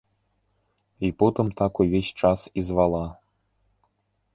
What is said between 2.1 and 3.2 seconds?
час і звала.